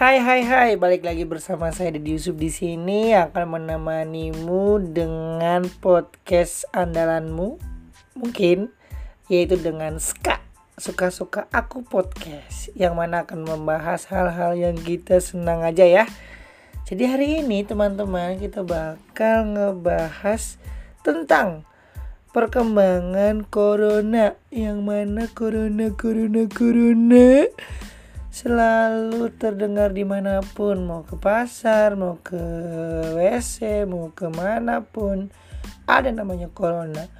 Hai 0.00 0.16
hai 0.16 0.40
hai, 0.48 0.70
balik 0.80 1.04
lagi 1.04 1.28
bersama 1.28 1.68
saya 1.76 1.92
Dedi 1.92 2.16
Yusuf 2.16 2.32
di 2.40 2.48
sini. 2.48 3.12
Akan 3.12 3.52
menemanimu 3.52 4.80
dengan 4.96 5.68
podcast 5.84 6.64
andalanmu 6.72 7.60
mungkin 8.16 8.72
yaitu 9.28 9.60
dengan 9.60 10.00
Ska. 10.00 10.40
Suka-suka 10.80 11.52
aku 11.52 11.84
podcast 11.84 12.72
yang 12.72 12.96
mana 12.96 13.28
akan 13.28 13.44
membahas 13.44 14.08
hal-hal 14.08 14.56
yang 14.56 14.72
kita 14.80 15.20
senang 15.20 15.60
aja 15.60 15.84
ya. 15.84 16.08
Jadi 16.88 17.04
hari 17.04 17.28
ini 17.44 17.60
teman-teman 17.68 18.40
kita 18.40 18.64
bakal 18.64 19.52
ngebahas 19.52 20.56
tentang 21.04 21.68
perkembangan 22.32 23.44
corona. 23.52 24.32
Yang 24.48 24.78
mana 24.80 25.28
corona 25.28 25.92
corona 25.92 26.48
corona 26.48 27.52
selalu 28.30 29.34
terdengar 29.36 29.90
di 29.90 30.06
mana 30.06 30.38
pun. 30.54 30.86
Mau 30.86 31.02
ke 31.02 31.18
pasar 31.18 31.98
mau 31.98 32.22
ke 32.22 32.38
WC 33.18 33.84
mau 33.90 34.14
ke 34.14 34.30
mana 34.30 34.80
pun 34.80 35.28
ada 35.84 36.08
namanya 36.14 36.48
corona. 36.48 37.10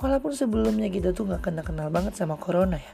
Walaupun 0.00 0.32
sebelumnya 0.32 0.88
kita 0.88 1.12
tuh 1.12 1.28
nggak 1.28 1.50
kenal 1.50 1.64
kenal 1.66 1.88
banget 1.92 2.16
sama 2.16 2.40
corona 2.40 2.80
ya. 2.80 2.92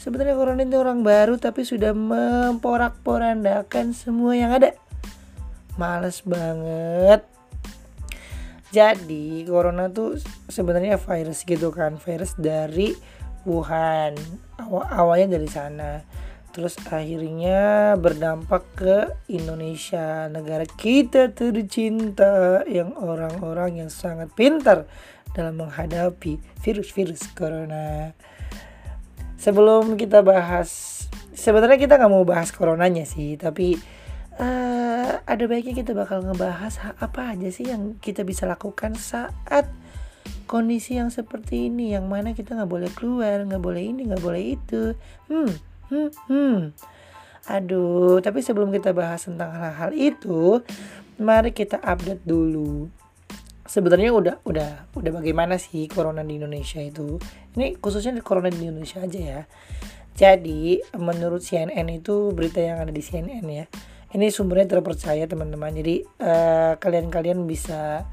Sebenarnya 0.00 0.38
corona 0.38 0.62
itu 0.62 0.78
orang 0.78 1.04
baru 1.04 1.36
tapi 1.36 1.66
sudah 1.66 1.92
memporak-porandakan 1.92 3.92
semua 3.92 4.32
yang 4.38 4.54
ada. 4.54 4.72
Males 5.76 6.24
banget. 6.24 7.26
Jadi 8.72 9.44
corona 9.44 9.92
tuh 9.92 10.16
sebenarnya 10.48 10.96
virus 10.96 11.44
gitu 11.44 11.68
kan, 11.74 12.00
virus 12.00 12.32
dari 12.38 12.96
Wuhan. 13.46 14.14
Awal 14.58 14.84
awalnya 14.90 15.38
dari 15.38 15.48
sana. 15.50 16.02
Terus 16.56 16.80
akhirnya 16.88 17.92
berdampak 18.00 18.64
ke 18.80 19.12
Indonesia, 19.28 20.24
negara 20.32 20.64
kita 20.64 21.28
tercinta 21.36 22.64
yang 22.64 22.96
orang-orang 22.96 23.84
yang 23.84 23.92
sangat 23.92 24.32
pintar 24.32 24.88
dalam 25.36 25.60
menghadapi 25.60 26.40
virus-virus 26.64 27.28
corona. 27.36 28.16
Sebelum 29.36 30.00
kita 30.00 30.24
bahas, 30.24 31.04
sebenarnya 31.36 31.76
kita 31.76 32.00
nggak 32.00 32.08
mau 32.08 32.24
bahas 32.24 32.48
coronanya 32.48 33.04
sih, 33.04 33.36
tapi 33.36 33.76
uh, 34.40 35.20
ada 35.28 35.44
baiknya 35.44 35.76
kita 35.76 35.92
bakal 35.92 36.24
ngebahas 36.24 36.96
apa 36.96 37.36
aja 37.36 37.52
sih 37.52 37.68
yang 37.68 38.00
kita 38.00 38.24
bisa 38.24 38.48
lakukan 38.48 38.96
saat 38.96 39.68
kondisi 40.48 40.96
yang 40.96 41.12
seperti 41.12 41.68
ini 41.68 41.92
yang 41.92 42.08
mana 42.08 42.32
kita 42.32 42.56
nggak 42.56 42.70
boleh 42.70 42.90
keluar 42.96 43.44
nggak 43.44 43.60
boleh 43.60 43.82
ini 43.92 44.08
nggak 44.08 44.24
boleh 44.24 44.42
itu 44.56 44.96
hmm 45.28 45.75
hmm 45.90 46.10
hmm. 46.28 46.56
Aduh 47.46 48.18
tapi 48.20 48.42
sebelum 48.42 48.74
kita 48.74 48.90
bahas 48.90 49.26
tentang 49.26 49.54
hal-hal 49.54 49.90
itu 49.94 50.60
mari 51.18 51.54
kita 51.54 51.78
update 51.78 52.22
dulu. 52.26 52.90
Sebenarnya 53.66 54.14
udah 54.14 54.34
udah 54.46 54.70
udah 54.94 55.12
bagaimana 55.14 55.58
sih 55.58 55.90
corona 55.90 56.22
di 56.22 56.38
Indonesia 56.38 56.78
itu? 56.78 57.18
Ini 57.58 57.78
khususnya 57.82 58.14
di 58.14 58.22
corona 58.22 58.50
di 58.50 58.62
Indonesia 58.62 59.02
aja 59.02 59.20
ya. 59.20 59.42
Jadi 60.16 60.80
menurut 60.96 61.44
CNN 61.44 61.86
itu 61.92 62.32
berita 62.32 62.62
yang 62.62 62.80
ada 62.80 62.92
di 62.94 63.02
CNN 63.04 63.46
ya 63.46 63.66
ini 64.16 64.32
sumbernya 64.32 64.78
terpercaya 64.78 65.28
teman-teman. 65.28 65.74
Jadi 65.76 66.00
eh, 66.02 66.72
kalian-kalian 66.80 67.44
bisa 67.44 68.06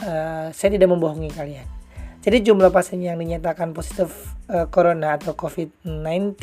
uh, 0.00 0.48
saya 0.48 0.70
tidak 0.72 0.88
membohongi 0.88 1.28
kalian 1.28 1.79
jadi 2.20 2.44
jumlah 2.44 2.68
pasien 2.68 3.00
yang 3.00 3.16
dinyatakan 3.16 3.72
positif 3.72 4.36
uh, 4.52 4.68
corona 4.68 5.16
atau 5.16 5.32
covid-19 5.32 6.36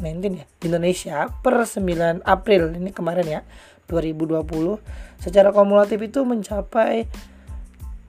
19 0.00 0.40
ya 0.40 0.46
di 0.46 0.64
Indonesia 0.68 1.28
per 1.40 1.64
9 1.64 2.24
April 2.24 2.76
ini 2.76 2.90
kemarin 2.92 3.26
ya 3.26 3.40
2020 3.88 4.44
secara 5.20 5.50
kumulatif 5.50 5.98
itu 6.00 6.22
mencapai 6.22 7.10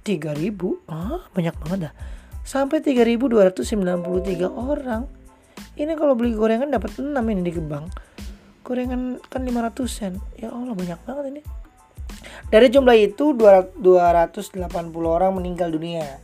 3000 0.06 0.92
ah 0.92 1.26
banyak 1.34 1.56
banget 1.66 1.80
dah 1.90 1.94
sampai 2.42 2.82
3293 2.82 4.50
orang. 4.50 5.06
Ini 5.78 5.94
kalau 5.96 6.18
beli 6.18 6.34
gorengan 6.36 6.74
dapat 6.74 6.98
6 6.98 7.14
ini 7.16 7.42
di 7.46 7.54
Gebang 7.54 7.86
gorengan 8.62 9.18
kan 9.28 9.42
500 9.44 9.84
sen 9.90 10.14
ya 10.38 10.54
Allah 10.54 10.72
banyak 10.78 11.00
banget 11.04 11.26
ini. 11.34 11.42
Dari 12.52 12.68
jumlah 12.68 12.96
itu 13.00 13.32
280 13.36 13.80
orang 15.08 15.32
meninggal 15.36 15.72
dunia 15.72 16.20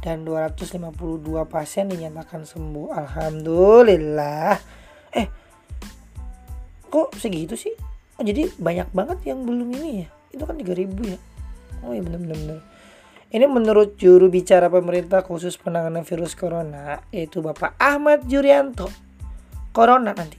dan 0.00 0.24
252 0.24 1.44
pasien 1.46 1.88
dinyatakan 1.88 2.44
sembuh. 2.44 2.96
Alhamdulillah. 2.96 4.56
Eh 5.16 5.26
kok 6.90 7.14
segitu 7.16 7.54
sih? 7.54 7.72
Oh, 8.20 8.24
jadi 8.24 8.52
banyak 8.60 8.92
banget 8.92 9.18
yang 9.32 9.44
belum 9.44 9.68
ini 9.76 10.04
ya? 10.04 10.08
Itu 10.32 10.44
kan 10.44 10.56
3000 10.58 10.92
ya? 11.06 11.18
Oh 11.84 11.96
iya 11.96 12.02
bener-bener 12.04 12.60
ini 13.30 13.46
menurut 13.46 13.94
juru 13.94 14.26
bicara 14.26 14.66
pemerintah 14.66 15.22
khusus 15.22 15.54
penanganan 15.54 16.02
virus 16.02 16.34
corona 16.34 16.98
yaitu 17.14 17.38
Bapak 17.38 17.78
Ahmad 17.78 18.26
Jurianto. 18.26 18.90
Corona 19.70 20.10
nanti. 20.10 20.34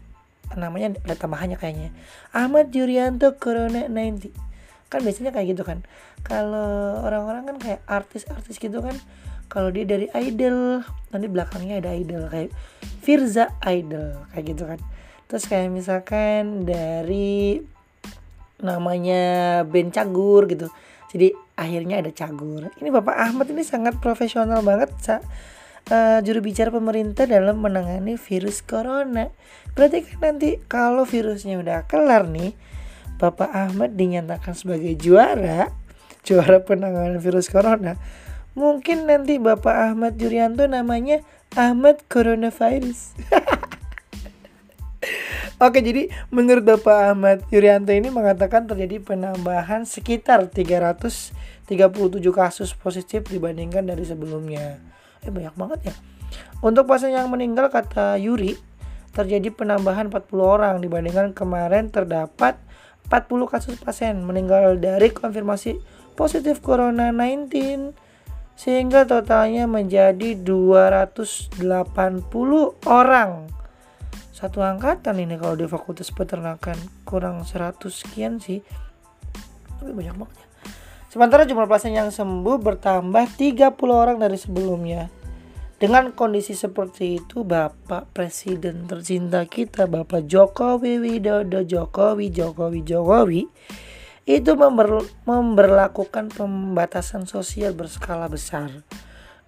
Namanya 0.59 0.99
ada 1.07 1.15
tambahannya 1.15 1.55
kayaknya. 1.55 1.95
Ahmad 2.35 2.75
Yuryanto 2.75 3.39
Corona 3.39 3.87
90 3.87 4.35
kan 4.91 4.99
biasanya 5.07 5.31
kayak 5.31 5.55
gitu 5.55 5.63
kan. 5.63 5.87
Kalau 6.27 6.99
orang-orang 7.07 7.47
kan 7.47 7.57
kayak 7.63 7.79
artis-artis 7.87 8.59
gitu 8.59 8.83
kan 8.83 8.99
kalau 9.51 9.67
dia 9.67 9.83
dari 9.83 10.07
idol 10.15 10.79
nanti 11.11 11.27
belakangnya 11.27 11.83
ada 11.83 11.91
idol 11.91 12.31
kayak 12.31 12.55
Firza 13.03 13.51
idol 13.67 14.23
kayak 14.31 14.45
gitu 14.47 14.63
kan 14.63 14.79
terus 15.27 15.43
kayak 15.51 15.67
misalkan 15.75 16.63
dari 16.63 17.59
namanya 18.63 19.23
Ben 19.67 19.91
Cagur 19.91 20.47
gitu 20.47 20.71
jadi 21.11 21.35
akhirnya 21.59 21.99
ada 21.99 22.15
Cagur 22.15 22.71
ini 22.79 22.87
Bapak 22.87 23.19
Ahmad 23.19 23.51
ini 23.51 23.67
sangat 23.67 23.99
profesional 23.99 24.63
banget 24.63 24.95
uh, 25.89 26.19
juru 26.21 26.39
bicara 26.45 26.69
pemerintah 26.69 27.25
dalam 27.25 27.59
menangani 27.59 28.15
virus 28.15 28.61
corona. 28.61 29.31
Berarti 29.73 30.03
kan 30.05 30.35
nanti 30.35 30.59
kalau 30.67 31.07
virusnya 31.07 31.57
udah 31.57 31.87
kelar 31.87 32.27
nih, 32.27 32.53
Bapak 33.17 33.49
Ahmad 33.49 33.95
dinyatakan 33.95 34.53
sebagai 34.53 34.93
juara, 34.99 35.71
juara 36.27 36.61
penanganan 36.61 37.17
virus 37.17 37.51
corona. 37.51 37.97
Mungkin 38.51 39.07
nanti 39.07 39.39
Bapak 39.39 39.91
Ahmad 39.91 40.19
Yuryanto 40.19 40.67
namanya 40.67 41.23
Ahmad 41.55 42.03
Coronavirus. 42.11 43.15
Oke, 45.61 45.77
jadi 45.79 46.09
menurut 46.33 46.65
Bapak 46.65 47.13
Ahmad 47.13 47.45
Yuryanto 47.53 47.93
ini 47.93 48.09
mengatakan 48.11 48.67
terjadi 48.67 48.99
penambahan 48.99 49.87
sekitar 49.87 50.49
337 50.49 51.31
kasus 52.33 52.73
positif 52.75 53.29
dibandingkan 53.29 53.85
dari 53.85 54.03
sebelumnya. 54.03 54.81
Eh 55.21 55.29
banyak 55.29 55.53
banget 55.53 55.79
ya. 55.91 55.93
Untuk 56.65 56.89
pasien 56.89 57.13
yang 57.13 57.29
meninggal 57.29 57.69
kata 57.69 58.17
Yuri 58.17 58.57
terjadi 59.11 59.51
penambahan 59.51 60.07
40 60.09 60.31
orang 60.41 60.81
dibandingkan 60.81 61.35
kemarin 61.35 61.91
terdapat 61.91 62.57
40 63.11 63.51
kasus 63.51 63.75
pasien 63.79 64.23
meninggal 64.23 64.79
dari 64.79 65.11
konfirmasi 65.11 65.83
positif 66.15 66.63
corona 66.63 67.11
19 67.11 67.91
sehingga 68.61 69.09
totalnya 69.09 69.65
menjadi 69.65 70.37
280 70.37 71.57
orang. 72.85 73.49
Satu 74.29 74.61
angkatan 74.61 75.17
ini 75.17 75.33
kalau 75.41 75.57
di 75.57 75.65
fakultas 75.65 76.13
peternakan 76.13 76.77
kurang 77.01 77.41
100 77.41 77.81
sekian 77.89 78.37
sih. 78.37 78.61
Tapi 79.81 79.89
banyak 79.97 80.13
banget 80.13 80.45
ya. 80.45 80.47
Sementara 81.09 81.49
jumlah 81.49 81.65
pasien 81.65 81.97
yang 81.97 82.13
sembuh 82.13 82.61
bertambah 82.61 83.33
30 83.33 83.73
orang 83.89 84.21
dari 84.21 84.37
sebelumnya. 84.37 85.09
Dengan 85.81 86.13
kondisi 86.13 86.53
seperti 86.53 87.17
itu, 87.17 87.41
Bapak 87.41 88.13
Presiden 88.13 88.85
tercinta 88.85 89.41
kita, 89.49 89.89
Bapak 89.89 90.29
Jokowi 90.29 91.01
Widodo 91.01 91.65
Jokowi 91.65 92.29
Jokowi 92.29 92.85
Jokowi 92.85 93.41
itu 94.39 94.55
member, 94.55 95.03
memberlakukan 95.27 96.31
pembatasan 96.31 97.27
sosial 97.27 97.75
berskala 97.75 98.31
besar. 98.31 98.71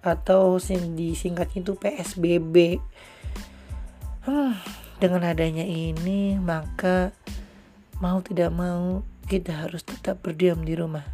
Atau 0.04 0.60
disingkat 0.92 1.56
itu 1.56 1.72
PSBB. 1.78 2.82
Hmm, 4.28 4.56
dengan 5.00 5.24
adanya 5.24 5.64
ini, 5.64 6.36
maka 6.36 7.16
mau 8.02 8.20
tidak 8.20 8.52
mau 8.52 9.00
kita 9.24 9.64
harus 9.64 9.80
tetap 9.80 10.20
berdiam 10.20 10.60
di 10.60 10.76
rumah. 10.76 11.04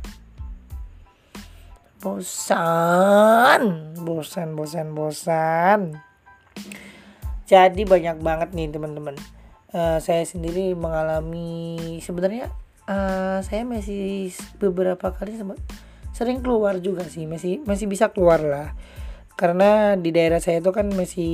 Bosan 2.01 3.93
bosan 4.01 4.57
bosan 4.57 4.89
bosan. 4.97 5.81
Jadi 7.45 7.83
banyak 7.85 8.23
banget 8.25 8.57
nih 8.57 8.73
teman-teman. 8.73 9.15
Uh, 9.71 10.03
saya 10.03 10.27
sendiri 10.27 10.75
mengalami 10.75 11.99
sebenarnya 12.03 12.51
uh, 12.91 13.39
saya 13.47 13.63
masih 13.63 14.35
beberapa 14.59 15.15
kali 15.15 15.39
sering 16.11 16.43
keluar 16.43 16.83
juga 16.83 17.07
sih. 17.07 17.25
Masih 17.31 17.63
masih 17.63 17.87
bisa 17.87 18.11
keluar 18.11 18.43
lah. 18.43 18.75
Karena 19.39 19.95
di 19.97 20.11
daerah 20.13 20.43
saya 20.43 20.61
itu 20.61 20.75
kan 20.75 20.91
masih 20.93 21.33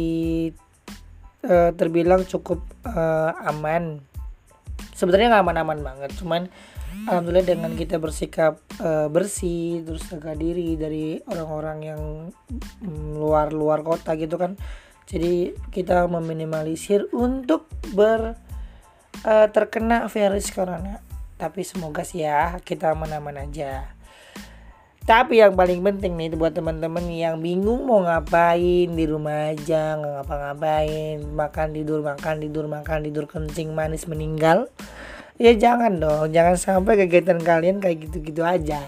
uh, 1.48 1.72
terbilang 1.74 2.22
cukup 2.28 2.62
uh, 2.84 3.32
aman. 3.48 4.04
Sebenarnya 4.92 5.32
nggak 5.32 5.44
aman-aman 5.44 5.80
banget. 5.80 6.10
Cuman 6.20 6.46
alhamdulillah 7.10 7.48
dengan 7.48 7.72
kita 7.74 7.98
bersikap 7.98 8.62
uh, 8.78 9.10
bersih 9.10 9.82
terus 9.84 10.06
jaga 10.08 10.32
diri 10.38 10.78
dari 10.78 11.18
orang-orang 11.26 11.78
yang 11.82 12.02
luar-luar 13.16 13.82
kota 13.82 14.14
gitu 14.14 14.38
kan. 14.38 14.54
Jadi 15.06 15.54
kita 15.70 16.06
meminimalisir 16.10 17.06
untuk 17.14 17.70
ber 17.94 18.34
uh, 19.22 19.46
terkena 19.54 20.10
virus 20.10 20.50
corona 20.50 21.05
tapi 21.36 21.64
semoga 21.64 22.00
sih 22.04 22.24
ya 22.24 22.56
kita 22.64 22.96
aman-aman 22.96 23.44
aja. 23.48 23.92
Tapi 25.06 25.38
yang 25.38 25.54
paling 25.54 25.86
penting 25.86 26.18
nih 26.18 26.34
buat 26.34 26.50
teman-teman 26.50 27.06
yang 27.14 27.38
bingung 27.38 27.86
mau 27.86 28.02
ngapain 28.02 28.90
di 28.90 29.04
rumah 29.06 29.54
aja 29.54 29.94
nggak 29.94 30.12
ngapa-ngapain 30.18 31.22
makan 31.30 31.68
tidur 31.70 32.02
makan 32.02 32.42
tidur 32.42 32.66
makan 32.66 33.06
tidur 33.06 33.24
kencing 33.30 33.70
manis 33.70 34.10
meninggal 34.10 34.66
ya 35.38 35.54
jangan 35.54 36.02
dong. 36.02 36.34
Jangan 36.34 36.58
sampai 36.58 37.06
kegiatan 37.06 37.38
kalian 37.38 37.78
kayak 37.78 38.10
gitu-gitu 38.10 38.42
aja. 38.42 38.82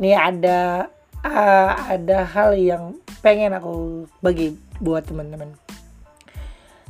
Nih 0.00 0.16
ada 0.16 0.88
uh, 1.20 1.70
ada 1.84 2.24
hal 2.24 2.56
yang 2.56 2.96
pengen 3.20 3.52
aku 3.52 4.06
bagi 4.24 4.56
buat 4.80 5.04
teman-teman 5.04 5.52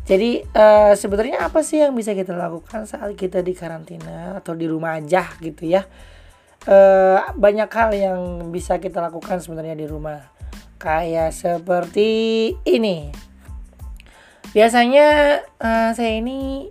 jadi 0.03 0.43
uh, 0.51 0.93
sebenarnya 0.99 1.47
apa 1.47 1.63
sih 1.63 1.79
yang 1.79 1.95
bisa 1.95 2.11
kita 2.11 2.35
lakukan 2.35 2.91
saat 2.91 3.15
kita 3.15 3.39
di 3.39 3.55
karantina 3.55 4.35
atau 4.35 4.51
di 4.59 4.67
rumah 4.67 4.99
aja 4.99 5.31
gitu 5.39 5.71
ya? 5.71 5.87
Uh, 6.67 7.23
banyak 7.39 7.71
hal 7.71 7.91
yang 7.95 8.21
bisa 8.51 8.83
kita 8.83 8.99
lakukan 8.99 9.39
sebenarnya 9.39 9.79
di 9.79 9.87
rumah. 9.87 10.27
Kayak 10.83 11.31
seperti 11.31 12.11
ini. 12.67 13.15
Biasanya 14.51 15.39
uh, 15.63 15.91
saya 15.95 16.19
ini 16.19 16.67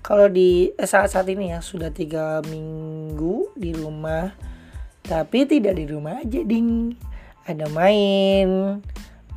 kalau 0.00 0.32
di 0.32 0.72
saat-saat 0.80 1.28
ini 1.28 1.52
ya 1.52 1.60
sudah 1.60 1.92
tiga 1.92 2.40
minggu 2.48 3.52
di 3.60 3.76
rumah. 3.76 4.32
Tapi 5.04 5.44
tidak 5.44 5.76
di 5.76 5.84
rumah 5.84 6.24
aja 6.24 6.40
ding. 6.48 6.96
Ada 7.44 7.68
main 7.68 8.80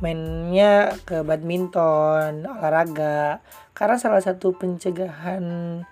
mainnya 0.02 0.94
ke 1.06 1.22
badminton 1.22 2.46
olahraga 2.46 3.38
karena 3.74 3.96
salah 3.98 4.22
satu 4.22 4.54
pencegahan 4.54 5.82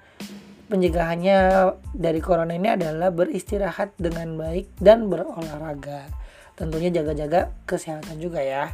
pencegahannya 0.72 1.68
dari 1.92 2.24
corona 2.24 2.56
ini 2.56 2.72
adalah 2.72 3.12
beristirahat 3.12 3.92
dengan 4.00 4.40
baik 4.40 4.72
dan 4.80 5.12
berolahraga. 5.12 6.08
Tentunya 6.56 6.88
jaga-jaga 6.88 7.52
kesehatan 7.68 8.16
juga 8.16 8.40
ya. 8.40 8.72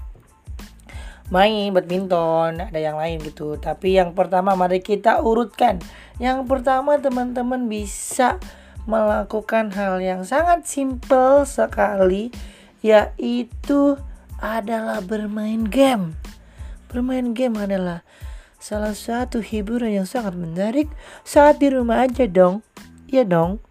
Main 1.34 1.74
badminton, 1.74 2.62
ada 2.70 2.78
yang 2.78 2.94
lain 2.94 3.18
gitu. 3.26 3.58
Tapi 3.58 3.98
yang 3.98 4.14
pertama 4.14 4.54
mari 4.54 4.78
kita 4.78 5.20
urutkan. 5.26 5.82
Yang 6.22 6.46
pertama 6.46 7.02
teman-teman 7.02 7.66
bisa 7.66 8.38
melakukan 8.88 9.74
hal 9.74 9.98
yang 9.98 10.22
sangat 10.22 10.64
simpel 10.64 11.44
sekali 11.44 12.32
yaitu 12.80 13.98
adalah 14.38 15.02
bermain 15.02 15.66
game. 15.66 16.14
Bermain 16.88 17.34
game 17.36 17.58
adalah 17.58 18.06
salah 18.58 18.94
satu 18.94 19.38
hiburan 19.38 20.02
yang 20.02 20.06
sangat 20.06 20.34
menarik 20.34 20.88
saat 21.22 21.62
di 21.62 21.70
rumah 21.70 22.06
aja 22.06 22.26
dong. 22.26 22.62
Iya 23.10 23.26
dong. 23.26 23.62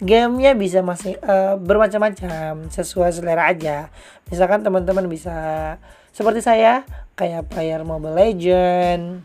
Gamenya 0.00 0.56
bisa 0.56 0.80
masih 0.80 1.20
uh, 1.20 1.60
bermacam-macam 1.60 2.72
sesuai 2.72 3.12
selera 3.12 3.52
aja. 3.52 3.92
Misalkan 4.32 4.64
teman-teman 4.64 5.04
bisa 5.08 5.76
seperti 6.10 6.40
saya 6.40 6.88
kayak 7.16 7.52
player 7.52 7.84
Mobile 7.84 8.16
Legend, 8.16 9.20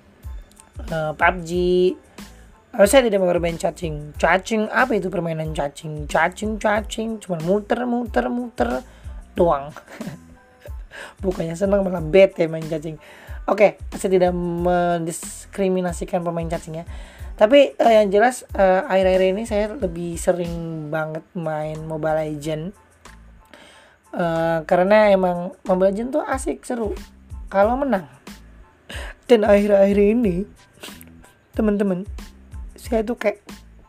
uh, 0.91 1.15
PUBG. 1.15 1.51
Uh, 2.75 2.83
saya 2.83 3.07
tidak 3.07 3.23
mau 3.23 3.31
bermain 3.31 3.55
cacing. 3.55 4.11
Cacing 4.19 4.67
apa 4.67 4.99
itu 4.99 5.07
permainan 5.07 5.55
cacing? 5.55 6.11
Cacing 6.11 6.59
cacing 6.59 7.23
cuma 7.23 7.39
muter 7.47 7.87
muter 7.87 8.27
muter 8.27 8.83
doang. 9.31 9.71
Bukannya 11.19 11.57
senang 11.57 11.83
malah 11.83 12.03
bete 12.03 12.45
main 12.49 12.65
cacing. 12.65 12.99
Oke, 13.45 13.77
okay, 13.77 13.97
saya 13.97 14.09
tidak 14.17 14.33
mendiskriminasikan 14.33 16.25
pemain 16.25 16.49
cacing 16.49 16.81
ya. 16.81 16.85
Tapi 17.35 17.75
uh, 17.77 17.93
yang 17.93 18.07
jelas 18.09 18.47
uh, 18.55 18.87
akhir-akhir 18.87 19.23
ini 19.35 19.43
saya 19.43 19.75
lebih 19.75 20.15
sering 20.15 20.87
banget 20.87 21.21
main 21.35 21.77
Mobile 21.83 22.25
Legend. 22.25 22.71
Uh, 24.15 24.63
karena 24.63 25.11
emang 25.11 25.51
Mobile 25.67 25.91
Legend 25.91 26.09
tuh 26.15 26.23
asik 26.23 26.63
seru 26.63 26.95
kalau 27.51 27.75
menang. 27.75 28.07
Dan 29.27 29.43
akhir-akhir 29.43 29.99
ini 29.99 30.47
teman-teman 31.53 32.07
saya 32.79 33.01
tuh 33.01 33.17
kayak 33.17 33.41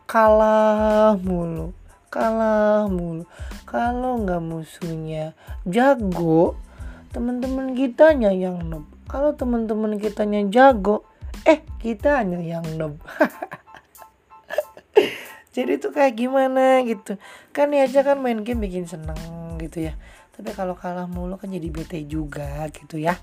kalah 0.08 1.14
mulu, 1.20 1.70
kalah 2.10 2.88
mulu. 2.90 3.28
Kalau 3.62 4.22
nggak 4.22 4.42
musuhnya 4.42 5.38
jago, 5.68 6.58
teman-teman 7.16 7.72
kitanya 7.72 8.28
yang 8.28 8.60
noob. 8.68 8.84
Kalau 9.08 9.32
teman-teman 9.32 9.96
kitanya 9.96 10.44
jago 10.52 11.08
eh 11.48 11.64
kita 11.80 12.20
yang 12.28 12.60
noob. 12.76 13.00
Jadi 15.56 15.80
itu 15.80 15.88
kayak 15.88 16.12
gimana 16.12 16.84
gitu. 16.84 17.16
Kan 17.56 17.72
ya 17.72 17.88
aja 17.88 18.04
kan 18.04 18.20
main 18.20 18.44
game 18.44 18.60
bikin 18.60 18.84
seneng 18.84 19.16
gitu 19.56 19.88
ya. 19.88 19.96
Tapi 20.36 20.52
kalau 20.52 20.76
kalah 20.76 21.08
mulu 21.08 21.40
kan 21.40 21.48
jadi 21.48 21.72
bete 21.72 22.04
juga 22.04 22.68
gitu 22.68 23.00
ya. 23.00 23.16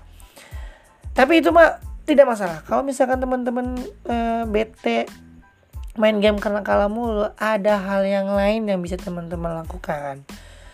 Tapi 1.14 1.38
itu 1.38 1.54
mah 1.54 1.78
tidak 2.02 2.26
masalah. 2.26 2.66
Kalau 2.66 2.82
misalkan 2.82 3.22
teman-teman 3.22 3.78
uh, 4.10 4.42
bete 4.50 5.06
main 5.94 6.18
game 6.18 6.42
karena 6.42 6.66
kalah 6.66 6.90
mulu 6.90 7.30
ada 7.38 7.78
hal 7.78 8.02
yang 8.02 8.34
lain 8.34 8.66
yang 8.66 8.82
bisa 8.82 8.98
teman-teman 8.98 9.62
lakukan. 9.62 10.26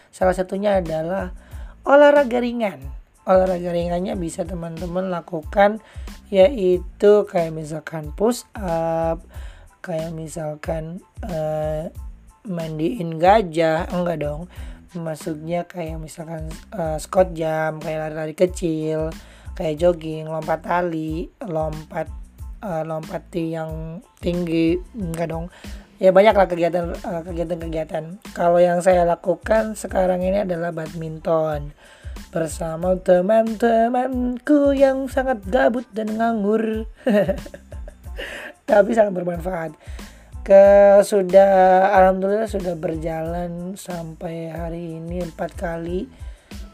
Salah 0.09 0.33
satunya 0.33 0.81
adalah 0.81 1.37
olahraga 1.85 2.41
ringan 2.41 3.00
olahraga 3.29 3.71
ringannya 3.73 4.17
bisa 4.17 4.49
teman-teman 4.49 5.13
lakukan 5.13 5.83
yaitu 6.33 7.27
kayak 7.29 7.53
misalkan 7.53 8.15
push 8.15 8.47
up 8.57 9.21
kayak 9.81 10.13
misalkan 10.13 11.01
uh, 11.25 11.89
mandiin 12.45 13.21
gajah 13.21 13.89
enggak 13.93 14.25
dong. 14.25 14.49
Masuknya 14.91 15.65
kayak 15.71 16.03
misalkan 16.03 16.51
uh, 16.75 16.99
squat 16.99 17.33
jam 17.37 17.79
kayak 17.79 18.11
lari-lari 18.11 18.35
kecil 18.35 19.15
kayak 19.55 19.77
jogging 19.77 20.27
lompat 20.31 20.65
tali 20.65 21.29
lompat 21.45 22.09
uh, 22.65 22.83
lompat 22.87 23.29
yang 23.37 24.01
tinggi 24.19 24.81
enggak 24.97 25.31
dong. 25.31 25.47
Ya 26.01 26.17
banyak 26.17 26.33
lah 26.33 26.49
kegiatan 26.49 26.97
kegiatan-kegiatan. 27.29 28.33
Kalau 28.33 28.57
yang 28.57 28.81
saya 28.81 29.05
lakukan 29.05 29.77
sekarang 29.77 30.25
ini 30.25 30.49
adalah 30.49 30.73
badminton 30.73 31.77
bersama 32.29 33.01
teman-temanku 33.01 34.77
yang 34.77 35.09
sangat 35.09 35.41
gabut 35.49 35.89
dan 35.97 36.21
nganggur. 36.21 36.85
Tapi 38.71 38.91
sangat 38.93 39.17
bermanfaat. 39.17 39.73
Ke 40.45 41.01
sudah 41.01 41.89
alhamdulillah 41.97 42.49
sudah 42.49 42.77
berjalan 42.77 43.81
sampai 43.81 44.53
hari 44.53 45.01
ini 45.01 45.25
empat 45.25 45.57
kali. 45.57 46.05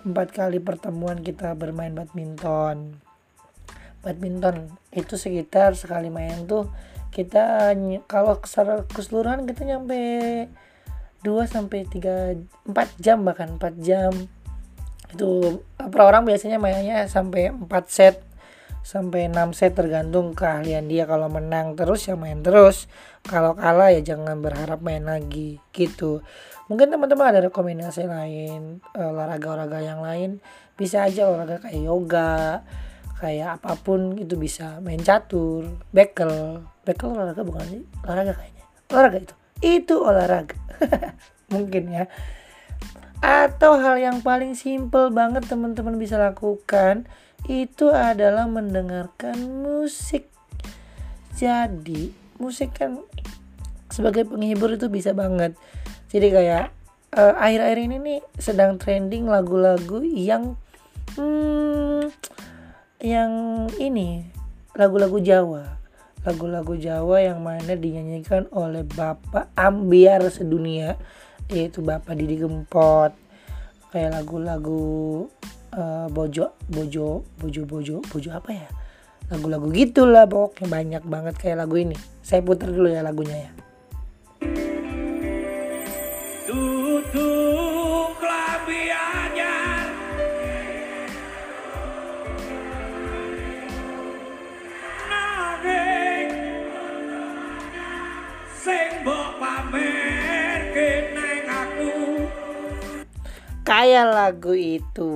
Empat 0.03 0.35
kali 0.35 0.59
pertemuan 0.59 1.23
kita 1.23 1.55
bermain 1.55 1.95
badminton. 1.95 2.99
Badminton 4.03 4.71
itu 4.95 5.15
sekitar 5.19 5.75
sekali 5.75 6.11
main 6.11 6.47
tuh 6.47 6.71
kita 7.17 7.73
kalau 8.05 8.37
keseluruhan 8.93 9.49
kita 9.49 9.65
nyampe 9.65 9.97
2 11.25 11.33
sampai 11.49 11.89
3 11.89 12.71
4 12.71 12.77
jam 13.03 13.25
bahkan 13.25 13.57
4 13.57 13.83
jam 13.83 14.13
itu 15.17 15.65
per 15.75 16.01
orang 16.05 16.29
biasanya 16.29 16.61
mainnya 16.61 17.09
sampai 17.09 17.49
4 17.49 17.67
set 17.89 18.27
sampai 18.87 19.27
6 19.27 19.51
set 19.51 19.75
tergantung 19.75 20.39
keahlian 20.39 20.87
dia. 20.87 21.11
Kalau 21.11 21.27
menang 21.27 21.75
terus 21.75 22.07
ya 22.07 22.15
main 22.15 22.39
terus. 22.47 22.87
Kalau 23.27 23.59
kalah 23.59 23.91
ya 23.91 24.15
jangan 24.15 24.39
berharap 24.39 24.79
main 24.79 25.03
lagi 25.03 25.59
gitu. 25.75 26.23
Mungkin 26.71 26.95
teman-teman 26.95 27.35
ada 27.35 27.41
rekomendasi 27.51 28.07
lain 28.07 28.79
olahraga-olahraga 28.95 29.83
yang 29.83 30.01
lain? 30.07 30.39
Bisa 30.79 31.03
aja 31.03 31.27
olahraga 31.27 31.67
kayak 31.67 31.83
yoga 31.83 32.63
kayak 33.19 33.59
apa 33.59 33.75
pun 33.75 34.15
itu 34.15 34.39
bisa. 34.39 34.79
Main 34.79 35.03
catur 35.03 35.67
bekel. 35.91 36.63
Bekel 36.87 37.11
olahraga 37.11 37.43
bukan 37.43 37.67
sih? 37.67 37.83
Olahraga 38.07 38.39
kayaknya. 38.39 38.65
Olahraga 38.95 39.19
itu. 39.19 39.35
Itu 39.67 39.95
olahraga. 40.07 40.55
Mungkin 41.55 41.85
ya 41.91 42.07
atau 43.25 43.81
hal 43.81 43.97
yang 43.97 44.19
paling 44.21 44.53
simple 44.53 45.09
banget 45.13 45.49
teman-teman 45.49 45.97
bisa 45.97 46.21
lakukan 46.21 47.09
itu 47.47 47.89
adalah 47.93 48.45
mendengarkan 48.51 49.37
musik. 49.63 50.29
Jadi, 51.37 52.11
musik 52.41 52.75
kan 52.75 53.01
sebagai 53.93 54.27
penghibur 54.27 54.75
itu 54.75 54.89
bisa 54.89 55.13
banget. 55.13 55.55
Jadi 56.11 56.33
kayak 56.33 56.77
uh, 57.17 57.35
akhir-akhir 57.39 57.79
ini 57.81 57.97
nih 58.01 58.21
sedang 58.37 58.81
trending 58.81 59.29
lagu-lagu 59.29 60.03
yang 60.05 60.57
hmm, 61.17 62.09
yang 63.01 63.33
ini 63.81 64.29
lagu-lagu 64.77 65.21
Jawa 65.21 65.77
lagu-lagu 66.27 66.75
Jawa 66.75 67.23
yang 67.23 67.39
mana 67.39 67.79
dinyanyikan 67.79 68.51
oleh 68.51 68.83
Bapak 68.83 69.55
Ambiar 69.55 70.27
sedunia 70.27 70.99
yaitu 71.51 71.83
Bapak 71.83 72.19
Didi 72.19 72.41
Kempot 72.41 73.13
kayak 73.95 74.11
lagu-lagu 74.13 75.27
uh, 75.73 76.07
bojo 76.11 76.53
bojo 76.69 77.23
bojo 77.39 77.63
bojo 77.65 77.97
bojo 78.03 78.31
apa 78.35 78.51
ya? 78.53 78.69
Lagu-lagu 79.27 79.67
gitulah 79.75 80.27
pokoknya 80.31 80.67
banyak 80.71 81.03
banget 81.07 81.35
kayak 81.39 81.67
lagu 81.67 81.75
ini. 81.79 81.99
Saya 82.23 82.43
putar 82.43 82.71
dulu 82.71 82.87
ya 82.91 83.03
lagunya 83.03 83.51
ya 83.51 83.51
kayak 103.87 104.11
lagu 104.11 104.51
itu 104.51 105.15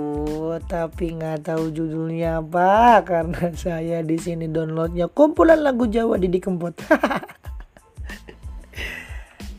tapi 0.71 1.19
nggak 1.19 1.43
tahu 1.43 1.75
judulnya 1.75 2.39
apa 2.39 2.71
karena 3.11 3.51
saya 3.59 3.99
di 4.07 4.15
sini 4.15 4.47
downloadnya 4.47 5.11
kumpulan 5.11 5.59
lagu 5.59 5.91
Jawa 5.91 6.15
Didi 6.23 6.39
Kempot. 6.39 6.79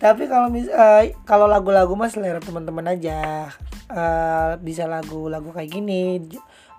Tapi 0.02 0.24
kalau 0.32 0.48
mis 0.48 0.72
uh, 0.72 1.04
kalau 1.28 1.46
lagu-lagu 1.46 1.92
mas 1.92 2.16
selera 2.16 2.40
teman-teman 2.40 2.88
aja. 2.88 3.52
Uh, 3.92 4.56
bisa 4.64 4.88
lagu-lagu 4.88 5.52
kayak 5.52 5.68
gini 5.68 6.24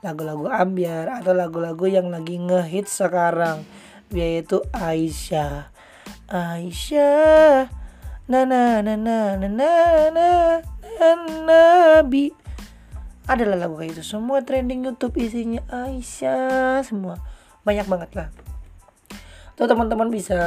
lagu-lagu 0.01 0.49
ambiar 0.49 1.21
atau 1.21 1.37
lagu-lagu 1.37 1.85
yang 1.85 2.09
lagi 2.09 2.41
ngehit 2.41 2.89
sekarang 2.89 3.69
yaitu 4.09 4.65
Aisyah. 4.73 5.69
Aisyah 6.33 7.69
na 8.25 8.49
na 8.49 8.81
na 8.81 8.97
na 8.97 9.37
na 9.37 9.49
na 9.53 9.73
na 10.09 10.72
Nabi. 11.47 12.35
Adalah 13.31 13.55
lagu 13.55 13.79
kayak 13.79 13.97
itu 13.97 14.03
semua 14.03 14.43
trending 14.43 14.85
YouTube 14.85 15.17
isinya 15.17 15.63
Aisyah. 15.71 16.83
Semua. 16.83 17.17
Banyak 17.63 17.87
banget 17.87 18.11
lah. 18.19 18.29
Tuh 19.55 19.69
teman-teman 19.69 20.11
bisa 20.11 20.41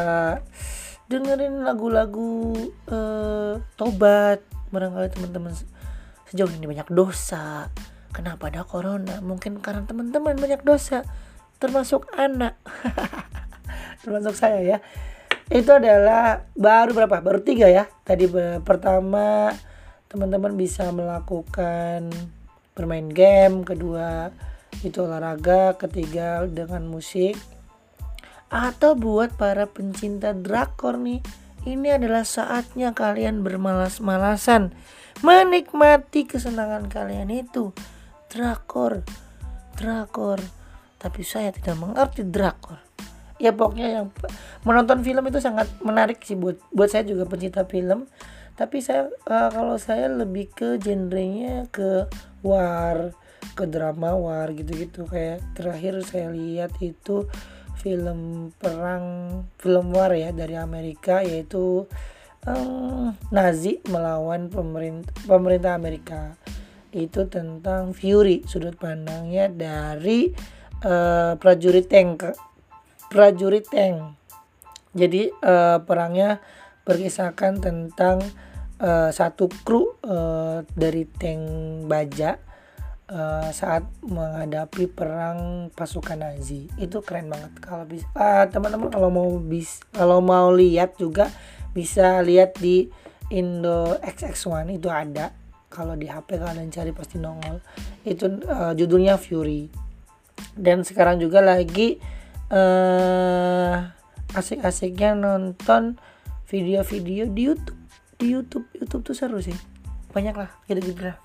dengerin 1.06 1.62
lagu-lagu 1.62 2.58
uh, 2.90 3.62
tobat 3.78 4.42
barangkali 4.74 5.08
teman-teman 5.14 5.54
sejauh 6.28 6.52
ini 6.52 6.68
banyak 6.68 6.90
dosa. 6.92 7.70
Kenapa 8.12 8.52
ada 8.52 8.68
corona? 8.68 9.22
Mungkin 9.22 9.60
karena 9.64 9.88
teman-teman 9.88 10.36
banyak 10.36 10.66
dosa. 10.68 11.04
Termasuk 11.62 12.12
anak. 12.16 12.60
Termasuk 14.04 14.36
saya 14.36 14.60
ya. 14.60 14.78
Itu 15.48 15.78
adalah 15.78 16.50
baru 16.58 16.92
berapa? 16.92 17.22
Baru 17.22 17.40
tiga 17.46 17.70
ya? 17.70 17.86
Tadi 18.04 18.26
pertama 18.66 19.54
teman-teman 20.12 20.54
bisa 20.56 20.90
melakukan 20.94 22.14
bermain 22.76 23.08
game 23.08 23.64
kedua 23.64 24.30
itu 24.84 25.02
olahraga 25.02 25.80
ketiga 25.80 26.44
dengan 26.46 26.86
musik 26.86 27.40
atau 28.52 28.94
buat 28.94 29.34
para 29.36 29.66
pencinta 29.66 30.36
drakor 30.36 31.00
nih. 31.00 31.24
Ini 31.66 31.98
adalah 31.98 32.22
saatnya 32.22 32.94
kalian 32.94 33.42
bermalas-malasan 33.42 34.70
menikmati 35.26 36.30
kesenangan 36.30 36.86
kalian 36.92 37.34
itu. 37.34 37.74
Drakor 38.30 39.02
drakor. 39.76 40.40
Tapi 40.96 41.22
saya 41.22 41.52
tidak 41.52 41.78
mengerti 41.78 42.26
drakor. 42.26 42.80
Ya 43.36 43.52
pokoknya 43.52 44.00
yang 44.02 44.08
menonton 44.64 45.04
film 45.04 45.28
itu 45.28 45.44
sangat 45.44 45.68
menarik 45.84 46.24
sih 46.24 46.40
buat 46.40 46.56
buat 46.72 46.88
saya 46.88 47.04
juga 47.04 47.28
pencinta 47.28 47.68
film 47.68 48.08
tapi 48.56 48.80
saya 48.80 49.12
uh, 49.28 49.52
kalau 49.52 49.76
saya 49.76 50.08
lebih 50.08 50.48
ke 50.52 50.80
genrenya 50.80 51.68
ke 51.72 52.08
war 52.40 53.12
ke 53.56 53.68
drama 53.68 54.16
war 54.16 54.52
gitu-gitu. 54.56 55.08
Kayak 55.08 55.44
terakhir 55.56 56.02
saya 56.08 56.32
lihat 56.32 56.72
itu 56.80 57.28
film 57.80 58.50
perang 58.58 59.06
film 59.60 59.92
war 59.92 60.16
ya 60.16 60.32
dari 60.32 60.56
Amerika 60.56 61.22
yaitu 61.22 61.86
um, 62.48 63.12
Nazi 63.30 63.84
melawan 63.92 64.48
pemerintah 64.48 65.12
pemerintah 65.28 65.76
Amerika. 65.76 66.40
Itu 66.96 67.28
tentang 67.28 67.92
Fury 67.92 68.48
sudut 68.48 68.80
pandangnya 68.80 69.52
dari 69.52 70.32
uh, 70.88 71.36
prajurit 71.36 71.92
tank 71.92 72.24
prajurit 73.12 73.68
tank. 73.68 74.16
Jadi 74.96 75.28
uh, 75.44 75.84
perangnya 75.84 76.40
berkisahkan 76.88 77.60
tentang 77.60 78.24
uh, 78.82 79.10
satu 79.12 79.48
kru 79.64 79.96
uh, 80.04 80.64
dari 80.76 81.08
tank 81.08 81.42
baja 81.88 82.40
uh, 83.10 83.50
saat 83.52 83.86
menghadapi 84.04 84.90
perang 84.90 85.70
pasukan 85.74 86.18
Nazi. 86.20 86.68
Itu 86.80 87.02
keren 87.06 87.30
banget. 87.30 87.54
Kalau 87.62 87.86
bisa 87.86 88.08
uh, 88.18 88.46
teman-teman 88.50 88.90
kalau 88.92 89.10
mau 89.12 89.30
bis 89.40 89.82
kalau 89.94 90.20
mau 90.20 90.50
lihat 90.52 90.98
juga 90.98 91.30
bisa 91.76 92.24
lihat 92.24 92.58
di 92.58 92.90
Indo 93.34 93.98
XX1 94.02 94.70
itu 94.78 94.90
ada. 94.90 95.34
Kalau 95.66 95.98
di 95.98 96.08
HP 96.08 96.40
kalian 96.40 96.72
cari 96.72 96.92
pasti 96.96 97.20
nongol. 97.20 97.60
Itu 98.08 98.40
uh, 98.48 98.72
judulnya 98.78 99.20
Fury. 99.20 99.68
Dan 100.56 100.88
sekarang 100.88 101.20
juga 101.20 101.44
lagi 101.44 102.00
uh, 102.52 103.76
asik-asiknya 104.36 105.16
nonton 105.16 106.00
video-video 106.48 107.28
di 107.28 107.42
YouTube 107.52 107.85
di 108.20 108.34
YouTube. 108.34 108.68
YouTube 108.76 109.04
tuh 109.04 109.16
seru 109.16 109.40
sih. 109.40 109.56
Banyak 110.12 110.36
lah 110.36 110.50
gitu-gitu 110.68 111.12
lah. 111.12 111.18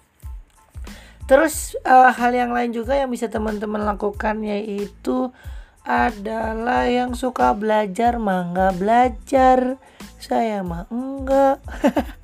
Terus 1.30 1.78
uh, 1.86 2.10
hal 2.10 2.34
yang 2.34 2.50
lain 2.50 2.74
juga 2.74 2.98
yang 2.98 3.06
bisa 3.06 3.30
teman-teman 3.30 3.86
lakukan 3.86 4.42
yaitu 4.42 5.30
adalah 5.86 6.90
yang 6.90 7.14
suka 7.14 7.54
belajar 7.54 8.18
mangga 8.18 8.74
belajar. 8.74 9.78
Saya 10.18 10.66
mah 10.66 10.90
enggak. 10.90 11.62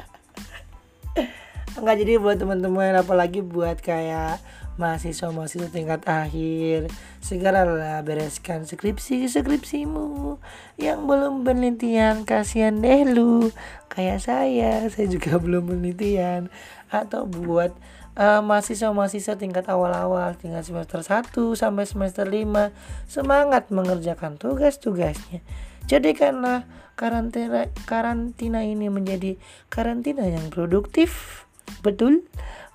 Enggak 1.76 1.96
jadi 2.00 2.16
buat 2.16 2.40
teman-teman 2.40 2.96
apalagi 2.96 3.44
buat 3.44 3.76
kayak 3.84 4.40
mahasiswa-mahasiswa 4.76 5.68
tingkat 5.72 6.04
akhir. 6.04 6.92
Segeralah 7.24 8.00
bereskan 8.04 8.68
skripsi-skripsimu 8.68 10.36
yang 10.76 11.08
belum 11.08 11.42
penelitian. 11.42 12.28
Kasihan 12.28 12.80
deh 12.80 13.08
lu. 13.08 13.50
Kayak 13.88 14.20
saya 14.24 14.84
saya 14.92 15.06
juga 15.08 15.36
belum 15.44 15.72
penelitian. 15.72 16.52
Atau 16.92 17.26
buat 17.26 17.72
uh, 18.20 18.40
mahasiswa-mahasiswa 18.44 19.40
tingkat 19.40 19.66
awal-awal 19.66 20.36
tingkat 20.36 20.68
semester 20.68 21.00
1 21.00 21.32
sampai 21.56 21.84
semester 21.88 22.24
5 22.28 22.72
semangat 23.08 23.72
mengerjakan 23.72 24.36
tugas-tugasnya. 24.36 25.40
Jadikanlah 25.88 26.68
karantina 26.98 27.70
karantina 27.86 28.60
ini 28.66 28.92
menjadi 28.92 29.40
karantina 29.72 30.28
yang 30.28 30.52
produktif. 30.52 31.42
Betul? 31.82 32.26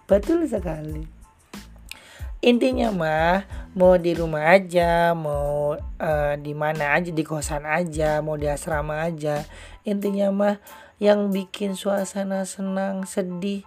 Betul 0.10 0.43
sekali 0.48 1.21
intinya 2.42 2.90
mah 2.90 3.46
mau 3.78 3.96
di 3.96 4.12
rumah 4.18 4.52
aja 4.52 5.16
mau 5.16 5.78
uh, 5.78 6.34
di 6.36 6.52
mana 6.52 6.98
aja 6.98 7.14
di 7.14 7.24
kosan 7.24 7.64
aja 7.64 8.20
mau 8.20 8.36
di 8.36 8.50
asrama 8.50 9.06
aja. 9.06 9.46
Intinya 9.86 10.34
mah 10.34 10.56
yang 11.02 11.34
bikin 11.34 11.74
suasana 11.74 12.46
senang 12.46 13.06
sedih 13.10 13.66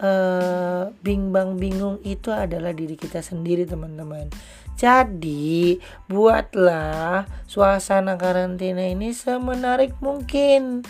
uh, 0.00 0.90
bimbang 1.00 1.56
bingung 1.60 2.00
itu 2.02 2.32
adalah 2.32 2.72
diri 2.74 2.96
kita 2.96 3.20
sendiri 3.20 3.68
teman-teman. 3.68 4.28
Jadi 4.74 5.78
buatlah 6.10 7.30
suasana 7.46 8.18
karantina 8.18 8.82
ini 8.82 9.14
semenarik 9.14 9.94
mungkin. 10.02 10.82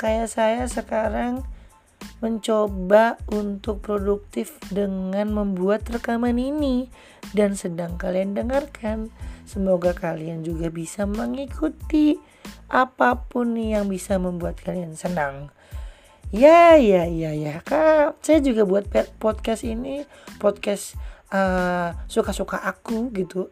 Kayak 0.00 0.32
saya 0.32 0.64
sekarang 0.66 1.46
mencoba 2.20 3.16
untuk 3.32 3.80
produktif 3.80 4.60
dengan 4.68 5.32
membuat 5.32 5.88
rekaman 5.88 6.36
ini 6.36 6.92
dan 7.32 7.56
sedang 7.56 7.96
kalian 7.96 8.36
dengarkan. 8.36 9.08
Semoga 9.48 9.96
kalian 9.96 10.44
juga 10.46 10.68
bisa 10.70 11.08
mengikuti 11.08 12.20
apa 12.70 13.26
pun 13.26 13.58
yang 13.58 13.90
bisa 13.90 14.20
membuat 14.20 14.60
kalian 14.62 14.94
senang. 14.94 15.50
Ya, 16.30 16.78
ya, 16.78 17.10
ya, 17.10 17.34
ya. 17.34 17.58
Kak, 17.66 18.22
saya 18.22 18.38
juga 18.38 18.62
buat 18.62 18.86
podcast 19.18 19.66
ini, 19.66 20.06
podcast 20.38 20.94
uh, 21.34 21.90
suka-suka 22.06 22.62
aku 22.62 23.10
gitu. 23.10 23.50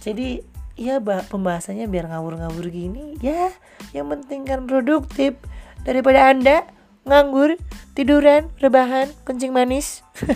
Jadi, 0.00 0.40
ya 0.80 0.96
pembahasannya 1.04 1.84
biar 1.92 2.08
ngawur-ngawur 2.08 2.72
gini. 2.72 3.20
Ya, 3.20 3.52
yang 3.92 4.08
penting 4.08 4.48
kan 4.48 4.64
produktif 4.64 5.36
daripada 5.84 6.32
Anda 6.32 6.64
nganggur, 7.04 7.60
tiduran, 8.00 8.48
rebahan, 8.64 9.12
kencing 9.28 9.52
manis. 9.52 10.00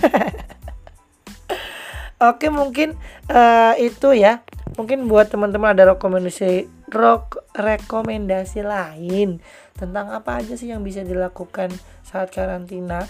Oke, 2.28 2.52
mungkin 2.52 2.92
uh, 3.32 3.72
itu 3.80 4.12
ya. 4.12 4.44
Mungkin 4.76 5.08
buat 5.08 5.32
teman-teman 5.32 5.72
ada 5.72 5.96
rekomendasi 5.96 6.68
rok 6.92 7.48
rekomendasi 7.56 8.60
lain 8.60 9.40
tentang 9.72 10.12
apa 10.12 10.44
aja 10.44 10.54
sih 10.54 10.68
yang 10.68 10.84
bisa 10.84 11.00
dilakukan 11.00 11.72
saat 12.04 12.30
karantina 12.30 13.08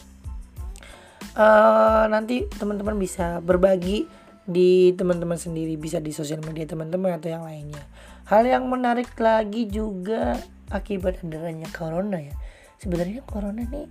uh, 1.37 2.05
nanti 2.09 2.49
teman-teman 2.57 2.97
bisa 2.97 3.45
berbagi 3.45 4.09
di 4.45 4.93
teman-teman 4.97 5.37
sendiri 5.37 5.77
bisa 5.77 6.01
di 6.01 6.13
sosial 6.13 6.41
media 6.45 6.65
teman-teman 6.65 7.17
atau 7.17 7.29
yang 7.29 7.45
lainnya 7.45 7.81
hal 8.29 8.45
yang 8.45 8.69
menarik 8.69 9.13
lagi 9.21 9.69
juga 9.69 10.37
akibat 10.73 11.21
adanya 11.25 11.69
corona 11.73 12.21
ya 12.21 12.35
sebenarnya 12.81 13.25
corona 13.25 13.65
nih 13.65 13.89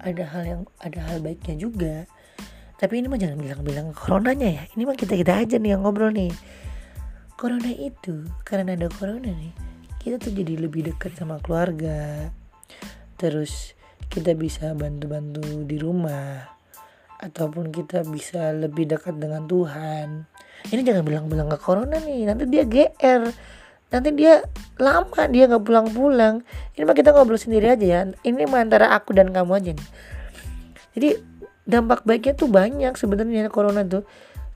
ada 0.00 0.24
hal 0.28 0.42
yang 0.44 0.62
ada 0.80 1.00
hal 1.02 1.22
baiknya 1.24 1.54
juga. 1.58 1.94
Tapi 2.76 3.00
ini 3.00 3.08
mah 3.08 3.16
jangan 3.16 3.40
bilang-bilang 3.40 3.92
coronanya 3.96 4.48
ya. 4.48 4.62
Ini 4.76 4.82
mah 4.84 4.96
kita 4.96 5.16
kita 5.16 5.32
aja 5.40 5.56
nih 5.56 5.76
yang 5.76 5.82
ngobrol 5.84 6.12
nih. 6.12 6.32
Corona 7.36 7.68
itu 7.68 8.24
karena 8.44 8.72
ada 8.76 8.88
corona 8.88 9.28
nih 9.28 9.66
kita 10.06 10.22
tuh 10.22 10.38
jadi 10.38 10.54
lebih 10.62 10.86
dekat 10.86 11.18
sama 11.18 11.42
keluarga. 11.42 12.30
Terus 13.18 13.74
kita 14.06 14.38
bisa 14.38 14.70
bantu-bantu 14.78 15.66
di 15.66 15.82
rumah. 15.82 16.46
Ataupun 17.18 17.74
kita 17.74 18.06
bisa 18.06 18.54
lebih 18.54 18.86
dekat 18.86 19.18
dengan 19.18 19.50
Tuhan. 19.50 20.30
Ini 20.70 20.78
jangan 20.86 21.02
bilang-bilang 21.02 21.50
ke 21.50 21.58
corona 21.58 21.98
nih 21.98 22.22
nanti 22.22 22.46
dia 22.46 22.62
GR 22.62 23.26
nanti 23.90 24.10
dia 24.12 24.42
lama 24.76 25.30
dia 25.30 25.46
nggak 25.46 25.64
pulang-pulang. 25.64 26.42
Ini 26.74 26.82
mah 26.84 26.96
kita 26.96 27.14
ngobrol 27.14 27.38
sendiri 27.38 27.72
aja 27.72 27.86
ya. 27.86 28.00
Ini 28.26 28.44
mah 28.50 28.66
antara 28.66 28.92
aku 28.92 29.14
dan 29.14 29.30
kamu 29.30 29.52
aja 29.56 29.70
nih. 29.76 29.88
Jadi 30.96 31.08
dampak 31.66 32.02
baiknya 32.06 32.34
tuh 32.34 32.48
banyak 32.50 32.94
sebenarnya 32.98 33.52
corona 33.52 33.86
tuh. 33.86 34.04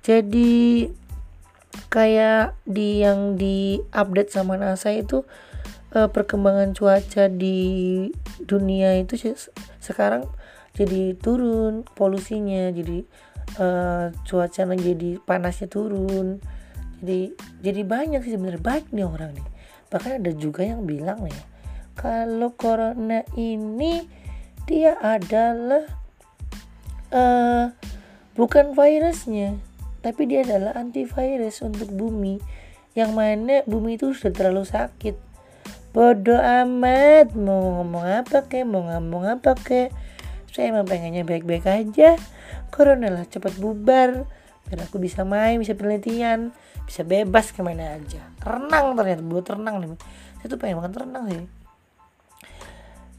Jadi 0.03 0.89
kayak 1.93 2.59
di 2.67 3.03
yang 3.03 3.39
di 3.39 3.79
update 3.95 4.35
sama 4.35 4.59
NASA 4.59 4.91
itu 4.91 5.23
uh, 5.95 6.09
perkembangan 6.11 6.75
cuaca 6.75 7.31
di 7.31 8.09
dunia 8.43 8.99
itu 8.99 9.15
sekarang 9.79 10.27
jadi 10.75 11.15
turun 11.19 11.87
polusinya. 11.95 12.71
Jadi 12.75 13.07
uh, 13.63 14.11
cuaca 14.27 14.63
jadi 14.75 15.19
panasnya 15.23 15.71
turun 15.71 16.43
jadi 17.01 17.33
jadi 17.65 17.81
banyak 17.85 18.21
sih 18.25 18.37
sebenarnya 18.37 18.63
baik 18.63 18.93
nih 18.93 19.09
orang 19.09 19.33
nih. 19.37 19.49
Bahkan 19.91 20.23
ada 20.23 20.31
juga 20.37 20.63
yang 20.63 20.85
bilang 20.87 21.25
nih 21.25 21.41
kalau 22.01 22.57
corona 22.57 23.21
ini 23.37 24.09
dia 24.65 24.97
adalah 24.97 25.85
uh, 27.13 27.69
bukan 28.39 28.73
virusnya 28.73 29.61
tapi 30.01 30.25
dia 30.25 30.47
adalah 30.49 30.81
antivirus 30.81 31.61
untuk 31.61 31.93
bumi 31.93 32.41
yang 32.97 33.13
mana 33.13 33.61
bumi 33.69 34.01
itu 34.01 34.17
sudah 34.17 34.33
terlalu 34.33 34.65
sakit. 34.65 35.17
Bodoh 35.91 36.39
amat 36.39 37.35
mau 37.35 37.83
ngomong 37.83 38.25
apa 38.25 38.47
ke 38.47 38.63
mau 38.65 38.87
ngomong 38.87 39.27
apa 39.27 39.59
ke 39.59 39.93
saya 40.51 40.75
emang 40.75 40.89
pengennya 40.89 41.23
baik-baik 41.23 41.67
aja. 41.69 42.17
Corona 42.73 43.13
lah 43.13 43.27
cepat 43.29 43.59
bubar 43.61 44.25
biar 44.71 44.87
aku 44.87 45.03
bisa 45.03 45.27
main 45.27 45.59
bisa 45.59 45.75
penelitian 45.75 46.55
bisa 46.87 47.03
bebas 47.03 47.51
ke 47.51 47.61
mana 47.67 47.99
aja. 47.99 48.23
Renang 48.39 48.95
ternyata 48.95 49.23
buat 49.27 49.47
renang 49.51 49.83
nih. 49.83 49.99
Saya 50.39 50.47
tuh 50.47 50.59
pengen 50.63 50.79
banget 50.79 51.03
renang 51.03 51.25
sih. 51.27 51.45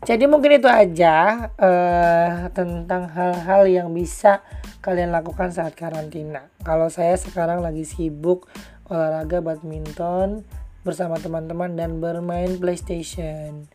Jadi 0.01 0.25
mungkin 0.25 0.57
itu 0.57 0.65
aja 0.65 1.45
uh, 1.61 2.49
tentang 2.57 3.05
hal-hal 3.13 3.69
yang 3.69 3.93
bisa 3.93 4.41
kalian 4.81 5.13
lakukan 5.13 5.53
saat 5.53 5.77
karantina. 5.77 6.49
Kalau 6.65 6.89
saya 6.89 7.13
sekarang 7.13 7.61
lagi 7.61 7.85
sibuk 7.85 8.49
olahraga 8.89 9.45
badminton 9.45 10.41
bersama 10.81 11.21
teman-teman 11.21 11.77
dan 11.77 12.01
bermain 12.01 12.57
PlayStation. 12.57 13.69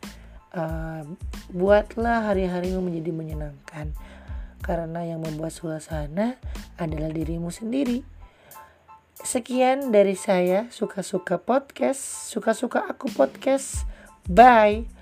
Uh, 0.51 1.07
buatlah 1.53 2.27
hari-harimu 2.27 2.83
menjadi 2.83 3.11
menyenangkan 3.13 3.95
karena 4.63 5.05
yang 5.05 5.23
membuat 5.23 5.53
suasana 5.53 6.37
adalah 6.77 7.09
dirimu 7.11 7.49
sendiri 7.49 8.17
Sekian 9.17 9.89
dari 9.89 10.13
saya, 10.13 10.69
suka-suka 10.69 11.41
podcast, 11.41 12.29
suka-suka 12.29 12.85
aku 12.85 13.09
podcast. 13.09 13.89
Bye. 14.29 14.96